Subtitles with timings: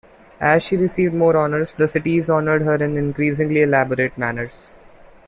[0.39, 4.75] As she received more honours, the cities honoured her in increasingly elaborate manners.